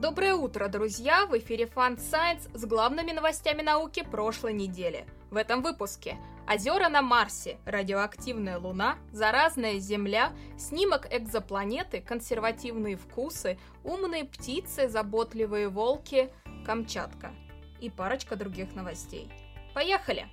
Доброе 0.00 0.34
утро, 0.34 0.68
друзья! 0.68 1.26
В 1.26 1.36
эфире 1.36 1.66
Fun 1.66 1.98
Science 1.98 2.48
с 2.56 2.64
главными 2.64 3.12
новостями 3.12 3.60
науки 3.60 4.02
прошлой 4.02 4.54
недели. 4.54 5.04
В 5.30 5.36
этом 5.36 5.60
выпуске 5.60 6.16
Озера 6.50 6.88
на 6.88 7.02
Марсе, 7.02 7.58
радиоактивная 7.66 8.58
Луна, 8.58 8.96
заразная 9.12 9.78
Земля, 9.78 10.32
снимок 10.58 11.06
экзопланеты, 11.12 12.00
консервативные 12.00 12.96
вкусы, 12.96 13.58
умные 13.84 14.24
птицы, 14.24 14.88
заботливые 14.88 15.68
волки, 15.68 16.32
Камчатка 16.64 17.34
и 17.78 17.90
парочка 17.90 18.36
других 18.36 18.74
новостей. 18.74 19.30
Поехали! 19.74 20.28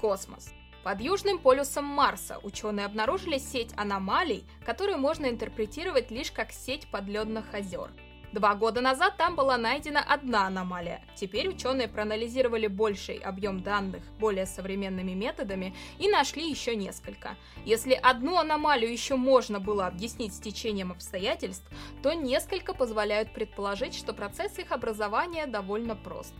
Космос. 0.00 0.54
Под 0.82 1.02
южным 1.02 1.38
полюсом 1.38 1.84
Марса 1.84 2.38
ученые 2.42 2.86
обнаружили 2.86 3.36
сеть 3.36 3.74
аномалий, 3.76 4.46
которую 4.64 4.96
можно 4.96 5.26
интерпретировать 5.26 6.10
лишь 6.10 6.32
как 6.32 6.50
сеть 6.50 6.90
подледных 6.90 7.52
озер– 7.52 7.90
Два 8.32 8.54
года 8.54 8.80
назад 8.80 9.18
там 9.18 9.36
была 9.36 9.58
найдена 9.58 10.00
одна 10.00 10.46
аномалия. 10.46 11.02
Теперь 11.16 11.48
ученые 11.48 11.86
проанализировали 11.86 12.66
больший 12.66 13.16
объем 13.16 13.62
данных 13.62 14.02
более 14.18 14.46
современными 14.46 15.12
методами 15.12 15.76
и 15.98 16.08
нашли 16.08 16.48
еще 16.48 16.74
несколько. 16.74 17.36
Если 17.66 17.92
одну 17.92 18.38
аномалию 18.38 18.90
еще 18.90 19.16
можно 19.16 19.60
было 19.60 19.86
объяснить 19.86 20.34
с 20.34 20.40
течением 20.40 20.92
обстоятельств, 20.92 21.70
то 22.02 22.14
несколько 22.14 22.72
позволяют 22.72 23.34
предположить, 23.34 23.94
что 23.94 24.14
процесс 24.14 24.58
их 24.58 24.72
образования 24.72 25.46
довольно 25.46 25.94
прост. 25.94 26.34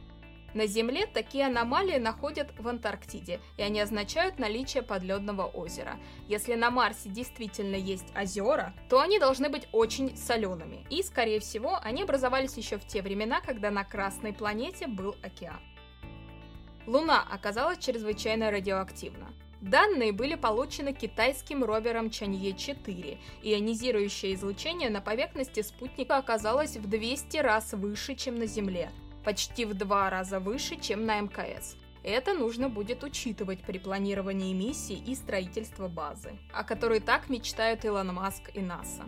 На 0.55 0.67
Земле 0.67 1.07
такие 1.07 1.47
аномалии 1.47 1.99
находят 1.99 2.53
в 2.59 2.69
Антарктиде, 2.69 3.41
и 3.57 3.63
они 3.63 3.81
означают 3.81 4.39
наличие 4.39 4.83
подледного 4.83 5.47
озера. 5.47 5.99
Если 6.29 6.55
на 6.55 6.71
Марсе 6.71 7.09
действительно 7.09 7.77
есть 7.77 8.15
озера, 8.15 8.75
то 8.91 9.01
они 9.01 9.19
должны 9.19 9.49
быть 9.49 9.67
очень 9.73 10.15
солеными, 10.17 10.87
и, 10.91 11.03
скорее 11.03 11.41
всего, 11.41 11.79
они 11.83 12.03
образовались 12.03 12.57
еще 12.57 12.77
в 12.79 12.87
те 12.87 13.01
времена, 13.01 13.41
когда 13.41 13.71
на 13.71 13.85
Красной 13.85 14.35
планете 14.35 14.87
был 14.87 15.17
океан. 15.23 15.61
Луна 16.87 17.25
оказалась 17.31 17.79
чрезвычайно 17.79 18.51
радиоактивна. 18.51 19.33
Данные 19.63 20.13
были 20.13 20.35
получены 20.35 20.93
китайским 20.93 21.63
ровером 21.63 22.11
Чанье-4. 22.11 23.19
Ионизирующее 23.45 24.35
излучение 24.35 24.91
на 24.91 25.01
поверхности 25.01 25.63
спутника 25.63 26.17
оказалось 26.17 26.77
в 26.77 26.89
200 26.89 27.37
раз 27.37 27.73
выше, 27.73 28.17
чем 28.17 28.35
на 28.35 28.47
Земле 28.47 28.91
почти 29.25 29.65
в 29.65 29.75
два 29.75 30.11
раза 30.11 30.41
выше, 30.41 30.77
чем 30.77 31.07
на 31.07 31.21
МКС. 31.21 31.77
Это 32.05 32.35
нужно 32.35 32.69
будет 32.69 33.05
учитывать 33.05 33.63
при 33.63 33.79
планировании 33.79 34.53
миссий 34.53 34.97
и 34.97 35.15
строительства 35.15 35.89
базы, 35.89 36.39
о 36.53 36.65
которой 36.65 37.01
так 37.01 37.29
мечтают 37.29 37.85
Илон 37.85 38.13
Маск 38.15 38.51
и 38.55 38.61
НАСА. 38.61 39.05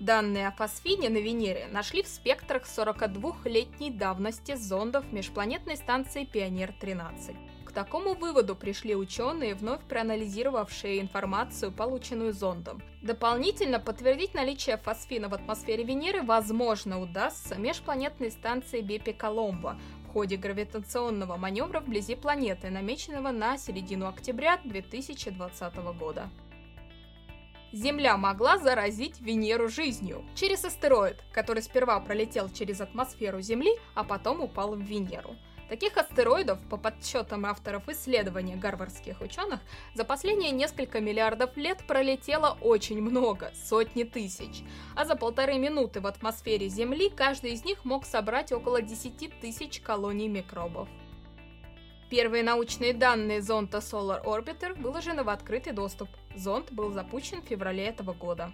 Данные 0.00 0.48
о 0.48 0.52
фосфине 0.52 1.10
на 1.10 1.18
Венере 1.18 1.68
нашли 1.70 2.02
в 2.02 2.08
спектрах 2.08 2.64
42-летней 2.64 3.90
давности 3.90 4.54
зондов 4.54 5.12
межпланетной 5.12 5.76
станции 5.76 6.24
Пионер-13. 6.24 7.36
К 7.70 7.72
такому 7.72 8.14
выводу 8.14 8.56
пришли 8.56 8.96
ученые, 8.96 9.54
вновь 9.54 9.80
проанализировавшие 9.82 11.00
информацию, 11.00 11.70
полученную 11.70 12.32
зондом. 12.32 12.82
Дополнительно 13.00 13.78
подтвердить 13.78 14.34
наличие 14.34 14.76
фосфина 14.76 15.28
в 15.28 15.34
атмосфере 15.34 15.84
Венеры 15.84 16.24
возможно 16.24 17.00
удастся 17.00 17.54
межпланетной 17.54 18.32
станции 18.32 18.82
Бепи-Коломбо 18.82 19.78
в 20.04 20.12
ходе 20.12 20.36
гравитационного 20.36 21.36
маневра 21.36 21.78
вблизи 21.78 22.16
планеты, 22.16 22.70
намеченного 22.70 23.30
на 23.30 23.56
середину 23.56 24.08
октября 24.08 24.58
2020 24.64 25.76
года. 25.96 26.28
Земля 27.72 28.16
могла 28.16 28.58
заразить 28.58 29.20
Венеру 29.20 29.68
жизнью 29.68 30.24
через 30.34 30.64
астероид, 30.64 31.22
который 31.32 31.62
сперва 31.62 32.00
пролетел 32.00 32.48
через 32.48 32.80
атмосферу 32.80 33.40
Земли, 33.40 33.70
а 33.94 34.02
потом 34.02 34.40
упал 34.40 34.74
в 34.74 34.80
Венеру– 34.80 35.36
Таких 35.70 35.96
астероидов, 35.96 36.58
по 36.68 36.76
подсчетам 36.76 37.46
авторов 37.46 37.88
исследования 37.88 38.56
гарвардских 38.56 39.20
ученых, 39.20 39.60
за 39.94 40.04
последние 40.04 40.50
несколько 40.50 40.98
миллиардов 40.98 41.56
лет 41.56 41.78
пролетело 41.86 42.58
очень 42.60 43.00
много, 43.00 43.52
сотни 43.54 44.02
тысяч. 44.02 44.64
А 44.96 45.04
за 45.04 45.14
полторы 45.14 45.58
минуты 45.58 46.00
в 46.00 46.08
атмосфере 46.08 46.68
Земли 46.68 47.08
каждый 47.08 47.52
из 47.52 47.64
них 47.64 47.84
мог 47.84 48.04
собрать 48.04 48.50
около 48.50 48.82
10 48.82 49.40
тысяч 49.40 49.80
колоний 49.80 50.26
микробов. 50.26 50.88
Первые 52.10 52.42
научные 52.42 52.92
данные 52.92 53.40
зонда 53.40 53.78
Solar 53.78 54.24
Orbiter 54.24 54.74
выложены 54.74 55.22
в 55.22 55.28
открытый 55.28 55.72
доступ. 55.72 56.08
Зонд 56.34 56.72
был 56.72 56.90
запущен 56.90 57.42
в 57.42 57.44
феврале 57.44 57.84
этого 57.84 58.12
года. 58.12 58.50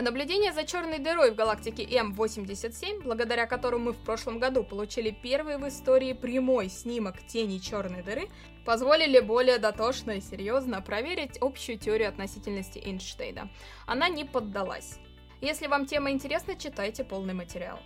Наблюдение 0.00 0.52
за 0.52 0.62
черной 0.62 1.00
дырой 1.00 1.32
в 1.32 1.34
галактике 1.34 1.82
М87, 1.82 3.02
благодаря 3.02 3.46
которому 3.46 3.86
мы 3.86 3.92
в 3.92 3.96
прошлом 3.96 4.38
году 4.38 4.62
получили 4.62 5.10
первый 5.10 5.58
в 5.58 5.66
истории 5.66 6.12
прямой 6.12 6.68
снимок 6.68 7.16
тени 7.26 7.58
черной 7.58 8.04
дыры, 8.04 8.28
позволили 8.64 9.18
более 9.18 9.58
дотошно 9.58 10.12
и 10.12 10.20
серьезно 10.20 10.80
проверить 10.82 11.38
общую 11.38 11.78
теорию 11.78 12.10
относительности 12.10 12.78
Эйнштейна. 12.78 13.50
Она 13.86 14.08
не 14.08 14.24
поддалась. 14.24 15.00
Если 15.40 15.66
вам 15.66 15.84
тема 15.84 16.12
интересна, 16.12 16.54
читайте 16.54 17.02
полный 17.02 17.34
материал. 17.34 17.80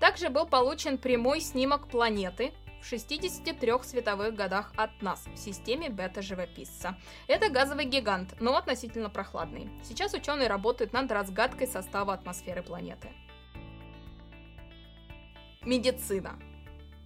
Также 0.00 0.28
был 0.28 0.46
получен 0.46 0.98
прямой 0.98 1.40
снимок 1.40 1.88
планеты, 1.88 2.52
в 2.80 2.86
63 2.86 3.72
световых 3.82 4.34
годах 4.34 4.72
от 4.76 5.02
нас 5.02 5.24
в 5.34 5.36
системе 5.36 5.90
бета-живописца. 5.90 6.96
Это 7.26 7.50
газовый 7.50 7.84
гигант, 7.84 8.34
но 8.40 8.56
относительно 8.56 9.10
прохладный. 9.10 9.68
Сейчас 9.84 10.14
ученые 10.14 10.48
работают 10.48 10.92
над 10.92 11.10
разгадкой 11.10 11.66
состава 11.66 12.14
атмосферы 12.14 12.62
планеты. 12.62 13.08
Медицина. 15.62 16.38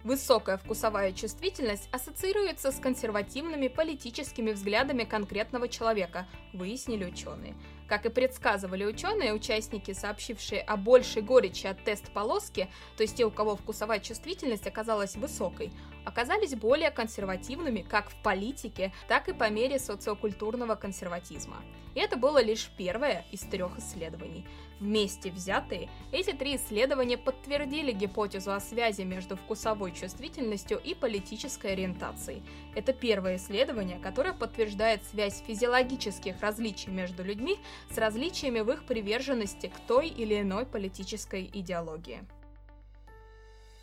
Высокая 0.05 0.57
вкусовая 0.57 1.11
чувствительность 1.13 1.89
ассоциируется 1.91 2.71
с 2.71 2.79
консервативными 2.79 3.67
политическими 3.67 4.51
взглядами 4.51 5.03
конкретного 5.03 5.67
человека, 5.67 6.27
выяснили 6.53 7.05
ученые. 7.05 7.55
Как 7.87 8.05
и 8.05 8.09
предсказывали 8.09 8.83
ученые, 8.83 9.33
участники, 9.33 9.93
сообщившие 9.93 10.61
о 10.61 10.75
большей 10.75 11.21
горечи 11.21 11.67
от 11.67 11.83
тест-полоски, 11.83 12.67
то 12.97 13.03
есть 13.03 13.15
те, 13.15 13.25
у 13.25 13.31
кого 13.31 13.55
вкусовая 13.55 13.99
чувствительность 13.99 14.65
оказалась 14.65 15.15
высокой, 15.15 15.71
оказались 16.05 16.55
более 16.55 16.91
консервативными 16.91 17.81
как 17.81 18.09
в 18.09 18.15
политике, 18.21 18.93
так 19.07 19.27
и 19.27 19.33
по 19.33 19.49
мере 19.49 19.79
социокультурного 19.79 20.75
консерватизма. 20.75 21.57
И 21.95 21.99
это 21.99 22.17
было 22.17 22.43
лишь 22.43 22.69
первое 22.77 23.25
из 23.31 23.41
трех 23.41 23.77
исследований. 23.79 24.45
Вместе 24.79 25.31
взятые, 25.31 25.89
эти 26.11 26.31
три 26.31 26.57
исследования 26.57 27.17
подтвердили 27.17 27.93
гипотезу 27.93 28.51
о 28.51 28.59
связи 28.59 29.03
между 29.03 29.37
вкусовой 29.37 29.93
чувствительностью 29.93 30.79
и 30.83 30.93
политической 30.93 31.71
ориентацией. 31.71 32.43
Это 32.75 32.91
первое 32.91 33.37
исследование, 33.37 33.97
которое 33.99 34.33
подтверждает 34.33 35.01
связь 35.05 35.41
физиологических 35.47 36.41
различий 36.41 36.91
между 36.91 37.23
людьми 37.23 37.57
с 37.89 37.97
различиями 37.97 38.59
в 38.59 38.69
их 38.71 38.85
приверженности 38.85 39.67
к 39.67 39.79
той 39.87 40.09
или 40.09 40.41
иной 40.41 40.65
политической 40.65 41.49
идеологии. 41.53 42.25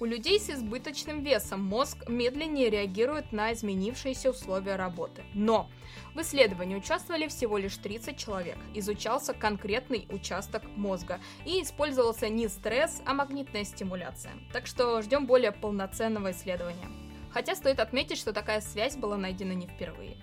У 0.02 0.04
людей 0.04 0.40
с 0.40 0.50
избыточным 0.50 1.22
весом 1.22 1.62
мозг 1.62 2.08
медленнее 2.08 2.70
реагирует 2.70 3.30
на 3.30 3.52
изменившиеся 3.52 4.30
условия 4.30 4.74
работы. 4.74 5.22
Но 5.32 5.70
в 6.16 6.20
исследовании 6.22 6.74
участвовали 6.74 7.28
всего 7.28 7.56
лишь 7.56 7.76
30 7.76 8.16
человек. 8.18 8.58
Изучался 8.74 9.32
конкретный 9.32 10.08
участок 10.10 10.64
мозга 10.74 11.20
и 11.46 11.62
использовался 11.62 12.28
не 12.28 12.48
стресс, 12.48 13.00
а 13.06 13.14
магнитная 13.14 13.62
стимуляция. 13.62 14.32
Так 14.52 14.66
что 14.66 15.00
ждем 15.02 15.28
более 15.28 15.52
полноценного 15.52 16.32
исследования. 16.32 16.88
Хотя 17.30 17.54
стоит 17.54 17.78
отметить, 17.78 18.18
что 18.18 18.32
такая 18.32 18.60
связь 18.60 18.96
была 18.96 19.16
найдена 19.16 19.52
не 19.52 19.68
впервые. 19.68 20.16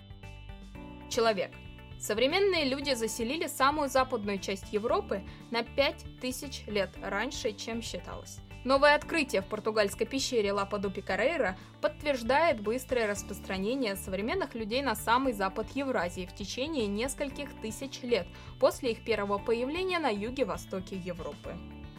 Человек. 1.09 1.51
Современные 2.01 2.65
люди 2.65 2.95
заселили 2.95 3.47
самую 3.47 3.87
западную 3.87 4.39
часть 4.39 4.73
Европы 4.73 5.23
на 5.51 5.63
5000 5.63 6.67
лет 6.67 6.89
раньше, 7.01 7.53
чем 7.53 7.81
считалось. 7.81 8.39
Новое 8.65 8.95
открытие 8.95 9.41
в 9.41 9.45
португальской 9.45 10.05
пещере 10.05 10.51
Лападу 10.51 10.91
Пикарейра 10.91 11.57
подтверждает 11.79 12.59
быстрое 12.59 13.07
распространение 13.07 13.95
современных 13.95 14.53
людей 14.53 14.81
на 14.81 14.95
самый 14.95 15.31
запад 15.31 15.67
Евразии 15.75 16.25
в 16.25 16.35
течение 16.35 16.85
нескольких 16.85 17.53
тысяч 17.61 18.01
лет 18.01 18.27
после 18.59 18.91
их 18.91 19.05
первого 19.05 19.37
появления 19.37 19.99
на 19.99 20.09
юге-востоке 20.09 20.97
Европы. 20.97 21.55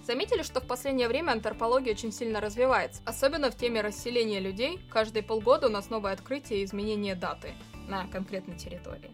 Заметили, 0.07 0.43
что 0.43 0.61
в 0.61 0.67
последнее 0.67 1.09
время 1.09 1.33
антропология 1.33 1.93
очень 1.93 2.13
сильно 2.13 2.41
развивается, 2.41 3.01
особенно 3.07 3.51
в 3.51 3.57
теме 3.57 3.81
расселения 3.81 4.41
людей. 4.41 4.81
Каждые 4.91 5.23
полгода 5.23 5.69
у 5.69 5.71
нас 5.71 5.89
новое 5.89 6.13
открытие 6.13 6.61
и 6.61 6.65
изменение 6.65 7.15
даты 7.15 7.55
на 7.89 8.07
конкретной 8.09 8.57
территории. 8.57 9.13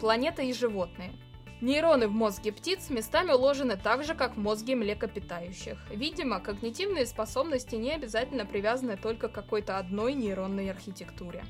Планета 0.00 0.42
и 0.42 0.52
животные. 0.52 1.12
Нейроны 1.60 2.08
в 2.08 2.12
мозге 2.12 2.52
птиц 2.52 2.90
местами 2.90 3.30
уложены 3.32 3.76
так 3.76 4.04
же, 4.04 4.14
как 4.14 4.36
в 4.36 4.38
мозге 4.38 4.74
млекопитающих. 4.74 5.78
Видимо, 5.90 6.40
когнитивные 6.40 7.06
способности 7.06 7.76
не 7.76 7.92
обязательно 7.92 8.44
привязаны 8.44 8.96
только 8.96 9.28
к 9.28 9.32
какой-то 9.32 9.78
одной 9.78 10.14
нейронной 10.14 10.70
архитектуре. 10.70 11.44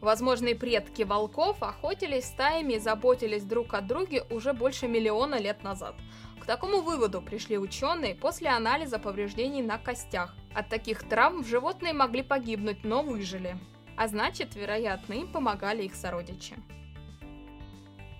Возможные 0.00 0.56
предки 0.56 1.02
волков 1.02 1.62
охотились 1.62 2.24
стаями 2.24 2.74
и 2.74 2.78
заботились 2.80 3.44
друг 3.44 3.72
о 3.74 3.80
друге 3.80 4.24
уже 4.30 4.52
больше 4.52 4.88
миллиона 4.88 5.38
лет 5.38 5.62
назад. 5.62 5.94
К 6.40 6.44
такому 6.44 6.80
выводу 6.80 7.22
пришли 7.22 7.56
ученые 7.56 8.16
после 8.16 8.48
анализа 8.48 8.98
повреждений 8.98 9.62
на 9.62 9.78
костях. 9.78 10.34
От 10.54 10.68
таких 10.68 11.08
травм 11.08 11.44
животные 11.44 11.92
могли 11.92 12.22
погибнуть, 12.22 12.82
но 12.82 13.04
выжили. 13.04 13.56
А 13.96 14.08
значит, 14.08 14.56
вероятно, 14.56 15.12
им 15.12 15.28
помогали 15.28 15.84
их 15.84 15.94
сородичи. 15.94 16.56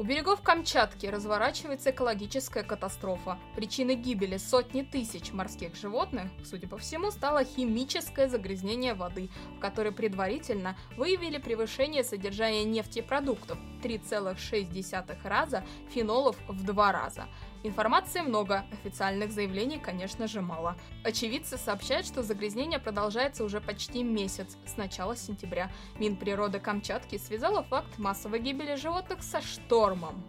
У 0.03 0.05
берегов 0.05 0.43
Камчатки 0.43 1.07
разворачивается 1.07 1.93
экологическая 1.93 2.65
катастрофа. 2.65 3.39
Причиной 3.55 3.95
гибели 3.95 4.37
сотни 4.37 4.83
тысяч 4.83 5.33
морских 5.33 5.77
животных, 5.77 6.25
судя 6.45 6.67
по 6.67 6.77
всему, 6.77 7.13
стало 7.13 7.45
химическое 7.45 8.29
загрязнение 8.29 8.95
воды, 8.95 9.31
в 9.57 9.61
которой 9.61 9.93
предварительно 9.93 10.77
выявили 10.97 11.39
превышение 11.39 12.03
содержания 12.03 12.65
нефтепродуктов 12.65 13.59
3,6 13.85 15.17
раза, 15.23 15.65
фенолов 15.95 16.37
в 16.49 16.65
2 16.65 16.91
раза. 16.93 17.29
Информации 17.65 18.23
много, 18.23 18.65
официальных 18.73 19.31
заявлений, 19.31 19.79
конечно 19.79 20.27
же, 20.27 20.41
мало. 20.41 20.77
Очевидцы 21.05 21.57
сообщают, 21.57 22.07
что 22.07 22.25
загрязнение 22.25 22.81
продолжается 22.81 23.45
уже 23.45 23.61
почти 23.61 24.03
месяц, 24.03 24.57
с 24.67 24.77
начала 24.77 25.15
сентября. 25.15 25.71
Минприроды 25.99 26.59
Камчатки 26.59 27.19
связала 27.19 27.63
факт 27.63 27.99
массовой 27.99 28.41
гибели 28.41 28.75
животных 28.75 29.23
со 29.23 29.41
штормом. 29.41 30.25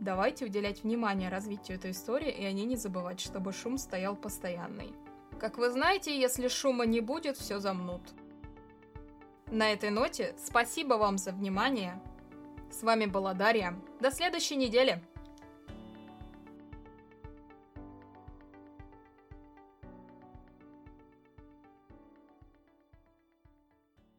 Давайте 0.00 0.46
уделять 0.46 0.82
внимание 0.84 1.28
развитию 1.28 1.76
этой 1.76 1.90
истории 1.90 2.30
и 2.30 2.44
о 2.44 2.52
ней 2.52 2.64
не 2.64 2.76
забывать, 2.76 3.20
чтобы 3.20 3.52
шум 3.52 3.76
стоял 3.76 4.16
постоянный. 4.16 4.92
Как 5.38 5.58
вы 5.58 5.70
знаете, 5.70 6.18
если 6.18 6.48
шума 6.48 6.86
не 6.86 7.00
будет, 7.00 7.36
все 7.36 7.58
замнут. 7.58 8.02
На 9.50 9.72
этой 9.72 9.90
ноте 9.90 10.34
спасибо 10.38 10.94
вам 10.94 11.18
за 11.18 11.32
внимание. 11.32 12.00
С 12.70 12.82
вами 12.82 13.04
была 13.04 13.34
Дарья. 13.34 13.78
До 14.00 14.10
следующей 14.10 14.56
недели. 14.56 15.02